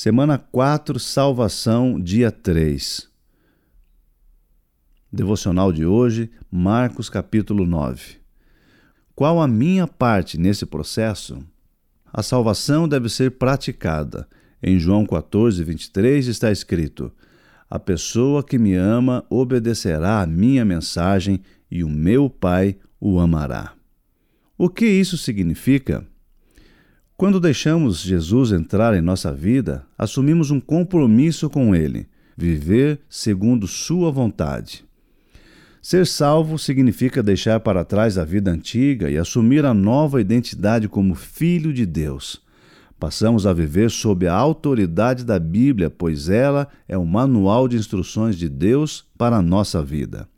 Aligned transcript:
Semana 0.00 0.38
4, 0.38 0.96
Salvação, 1.00 1.98
dia 1.98 2.30
3. 2.30 3.08
Devocional 5.12 5.72
de 5.72 5.84
hoje, 5.84 6.30
Marcos 6.48 7.10
capítulo 7.10 7.66
9. 7.66 8.18
Qual 9.12 9.42
a 9.42 9.48
minha 9.48 9.88
parte 9.88 10.38
nesse 10.38 10.64
processo? 10.64 11.44
A 12.12 12.22
salvação 12.22 12.86
deve 12.86 13.08
ser 13.08 13.32
praticada. 13.32 14.28
Em 14.62 14.78
João 14.78 15.04
14, 15.04 15.64
23 15.64 16.28
está 16.28 16.52
escrito: 16.52 17.10
A 17.68 17.80
pessoa 17.80 18.44
que 18.44 18.56
me 18.56 18.76
ama 18.76 19.26
obedecerá 19.28 20.20
à 20.20 20.26
minha 20.28 20.64
mensagem 20.64 21.40
e 21.68 21.82
o 21.82 21.88
meu 21.88 22.30
Pai 22.30 22.76
o 23.00 23.18
amará. 23.18 23.74
O 24.56 24.68
que 24.68 24.86
isso 24.86 25.18
significa? 25.18 26.06
Quando 27.18 27.40
deixamos 27.40 28.00
Jesus 28.00 28.52
entrar 28.52 28.94
em 28.94 29.00
nossa 29.00 29.32
vida, 29.32 29.84
assumimos 29.98 30.52
um 30.52 30.60
compromisso 30.60 31.50
com 31.50 31.74
Ele, 31.74 32.06
viver 32.36 33.00
segundo 33.10 33.66
Sua 33.66 34.08
vontade. 34.08 34.84
Ser 35.82 36.06
salvo 36.06 36.56
significa 36.60 37.20
deixar 37.20 37.58
para 37.58 37.84
trás 37.84 38.18
a 38.18 38.24
vida 38.24 38.52
antiga 38.52 39.10
e 39.10 39.18
assumir 39.18 39.64
a 39.64 39.74
nova 39.74 40.20
identidade 40.20 40.88
como 40.88 41.16
filho 41.16 41.72
de 41.72 41.84
Deus. 41.84 42.40
Passamos 43.00 43.48
a 43.48 43.52
viver 43.52 43.90
sob 43.90 44.28
a 44.28 44.34
autoridade 44.34 45.24
da 45.24 45.40
Bíblia, 45.40 45.90
pois 45.90 46.28
ela 46.28 46.68
é 46.86 46.96
o 46.96 47.04
manual 47.04 47.66
de 47.66 47.76
instruções 47.76 48.36
de 48.36 48.48
Deus 48.48 49.04
para 49.18 49.38
a 49.38 49.42
nossa 49.42 49.82
vida. 49.82 50.28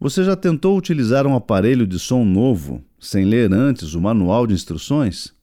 Você 0.00 0.24
já 0.24 0.34
tentou 0.34 0.76
utilizar 0.76 1.28
um 1.28 1.36
aparelho 1.36 1.86
de 1.86 2.00
som 2.00 2.24
novo 2.24 2.82
sem 2.98 3.24
ler 3.24 3.52
antes 3.52 3.94
o 3.94 4.00
manual 4.00 4.48
de 4.48 4.52
instruções? 4.52 5.35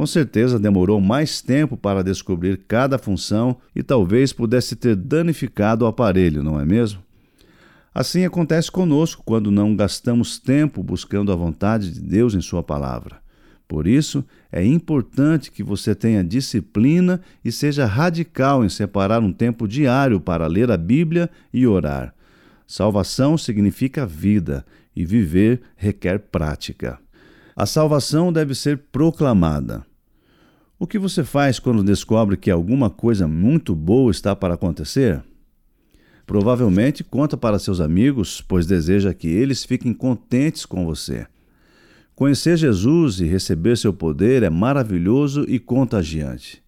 Com 0.00 0.06
certeza 0.06 0.58
demorou 0.58 0.98
mais 0.98 1.42
tempo 1.42 1.76
para 1.76 2.02
descobrir 2.02 2.62
cada 2.66 2.96
função 2.96 3.58
e 3.76 3.82
talvez 3.82 4.32
pudesse 4.32 4.74
ter 4.74 4.96
danificado 4.96 5.84
o 5.84 5.86
aparelho, 5.86 6.42
não 6.42 6.58
é 6.58 6.64
mesmo? 6.64 7.02
Assim 7.94 8.24
acontece 8.24 8.70
conosco 8.70 9.22
quando 9.26 9.50
não 9.50 9.76
gastamos 9.76 10.38
tempo 10.38 10.82
buscando 10.82 11.30
a 11.30 11.36
vontade 11.36 11.92
de 11.92 12.00
Deus 12.00 12.34
em 12.34 12.40
Sua 12.40 12.62
palavra. 12.62 13.20
Por 13.68 13.86
isso, 13.86 14.24
é 14.50 14.64
importante 14.64 15.52
que 15.52 15.62
você 15.62 15.94
tenha 15.94 16.24
disciplina 16.24 17.20
e 17.44 17.52
seja 17.52 17.84
radical 17.84 18.64
em 18.64 18.70
separar 18.70 19.22
um 19.22 19.34
tempo 19.34 19.68
diário 19.68 20.18
para 20.18 20.46
ler 20.46 20.70
a 20.70 20.78
Bíblia 20.78 21.28
e 21.52 21.66
orar. 21.66 22.14
Salvação 22.66 23.36
significa 23.36 24.06
vida 24.06 24.64
e 24.96 25.04
viver 25.04 25.60
requer 25.76 26.20
prática. 26.20 26.98
A 27.54 27.66
salvação 27.66 28.32
deve 28.32 28.54
ser 28.54 28.78
proclamada. 28.90 29.89
O 30.82 30.86
que 30.86 30.98
você 30.98 31.22
faz 31.22 31.58
quando 31.58 31.84
descobre 31.84 32.38
que 32.38 32.50
alguma 32.50 32.88
coisa 32.88 33.28
muito 33.28 33.74
boa 33.74 34.10
está 34.10 34.34
para 34.34 34.54
acontecer? 34.54 35.22
Provavelmente 36.26 37.04
conta 37.04 37.36
para 37.36 37.58
seus 37.58 37.82
amigos, 37.82 38.40
pois 38.40 38.66
deseja 38.66 39.12
que 39.12 39.28
eles 39.28 39.62
fiquem 39.62 39.92
contentes 39.92 40.64
com 40.64 40.86
você. 40.86 41.26
Conhecer 42.14 42.56
Jesus 42.56 43.20
e 43.20 43.26
receber 43.26 43.76
seu 43.76 43.92
poder 43.92 44.42
é 44.42 44.48
maravilhoso 44.48 45.44
e 45.46 45.58
contagiante. 45.58 46.62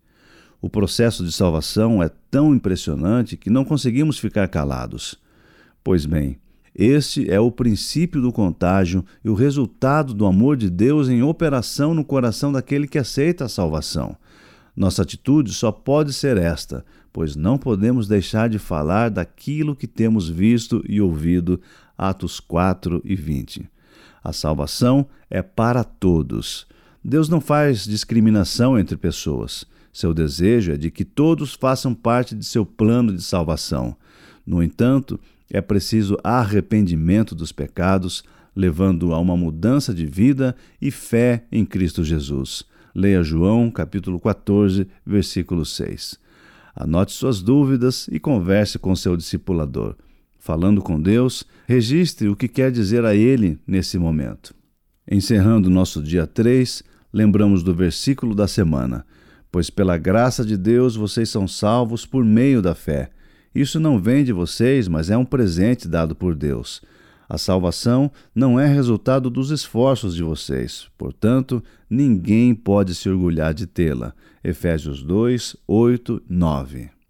O 0.60 0.68
processo 0.68 1.24
de 1.24 1.32
salvação 1.32 2.02
é 2.02 2.10
tão 2.30 2.54
impressionante 2.54 3.34
que 3.34 3.48
não 3.48 3.64
conseguimos 3.64 4.18
ficar 4.18 4.46
calados. 4.48 5.18
Pois 5.82 6.04
bem, 6.04 6.36
este 6.74 7.30
é 7.30 7.38
o 7.38 7.50
princípio 7.50 8.20
do 8.20 8.32
contágio 8.32 9.04
e 9.22 9.28
o 9.28 9.34
resultado 9.34 10.14
do 10.14 10.24
amor 10.24 10.56
de 10.56 10.70
Deus 10.70 11.08
em 11.08 11.22
operação 11.22 11.94
no 11.94 12.04
coração 12.04 12.50
daquele 12.50 12.88
que 12.88 12.98
aceita 12.98 13.44
a 13.44 13.48
salvação. 13.48 14.16
Nossa 14.74 15.02
atitude 15.02 15.52
só 15.52 15.70
pode 15.70 16.14
ser 16.14 16.38
esta, 16.38 16.82
pois 17.12 17.36
não 17.36 17.58
podemos 17.58 18.08
deixar 18.08 18.48
de 18.48 18.58
falar 18.58 19.10
daquilo 19.10 19.76
que 19.76 19.86
temos 19.86 20.30
visto 20.30 20.82
e 20.88 21.00
ouvido. 21.00 21.60
Atos 21.96 22.40
4 22.40 23.02
e 23.04 23.14
20. 23.14 23.68
A 24.24 24.32
salvação 24.32 25.06
é 25.28 25.42
para 25.42 25.84
todos. 25.84 26.66
Deus 27.04 27.28
não 27.28 27.40
faz 27.40 27.84
discriminação 27.84 28.78
entre 28.78 28.96
pessoas. 28.96 29.66
Seu 29.92 30.14
desejo 30.14 30.72
é 30.72 30.76
de 30.76 30.90
que 30.90 31.04
todos 31.04 31.52
façam 31.52 31.94
parte 31.94 32.34
de 32.34 32.46
seu 32.46 32.64
plano 32.64 33.14
de 33.14 33.22
salvação. 33.22 33.94
No 34.46 34.62
entanto, 34.62 35.20
é 35.52 35.60
preciso 35.60 36.16
arrependimento 36.24 37.34
dos 37.34 37.52
pecados, 37.52 38.24
levando 38.56 39.12
a 39.12 39.18
uma 39.18 39.36
mudança 39.36 39.92
de 39.92 40.06
vida 40.06 40.56
e 40.80 40.90
fé 40.90 41.44
em 41.52 41.62
Cristo 41.62 42.02
Jesus. 42.02 42.64
Leia 42.94 43.22
João, 43.22 43.70
capítulo 43.70 44.18
14, 44.18 44.88
versículo 45.04 45.66
6. 45.66 46.18
Anote 46.74 47.12
suas 47.12 47.42
dúvidas 47.42 48.08
e 48.10 48.18
converse 48.18 48.78
com 48.78 48.96
seu 48.96 49.14
discipulador. 49.14 49.94
Falando 50.38 50.80
com 50.80 50.98
Deus, 50.98 51.44
registre 51.66 52.28
o 52.28 52.34
que 52.34 52.48
quer 52.48 52.72
dizer 52.72 53.04
a 53.04 53.14
Ele 53.14 53.58
nesse 53.66 53.98
momento. 53.98 54.54
Encerrando 55.08 55.68
nosso 55.68 56.02
dia 56.02 56.26
3, 56.26 56.82
lembramos 57.12 57.62
do 57.62 57.74
versículo 57.74 58.34
da 58.34 58.48
semana: 58.48 59.04
Pois 59.50 59.68
pela 59.68 59.98
graça 59.98 60.46
de 60.46 60.56
Deus 60.56 60.96
vocês 60.96 61.28
são 61.28 61.46
salvos 61.46 62.06
por 62.06 62.24
meio 62.24 62.62
da 62.62 62.74
fé. 62.74 63.10
Isso 63.54 63.78
não 63.78 63.98
vem 63.98 64.24
de 64.24 64.32
vocês, 64.32 64.88
mas 64.88 65.10
é 65.10 65.16
um 65.16 65.24
presente 65.24 65.86
dado 65.86 66.14
por 66.14 66.34
Deus. 66.34 66.82
A 67.28 67.38
salvação 67.38 68.10
não 68.34 68.58
é 68.58 68.66
resultado 68.66 69.30
dos 69.30 69.50
esforços 69.50 70.14
de 70.14 70.22
vocês, 70.22 70.88
portanto, 70.98 71.62
ninguém 71.88 72.54
pode 72.54 72.94
se 72.94 73.08
orgulhar 73.08 73.54
de 73.54 73.66
tê-la. 73.66 74.12
Efésios 74.44 75.02
2, 75.02 75.56
8, 75.66 76.22
9. 76.28 77.01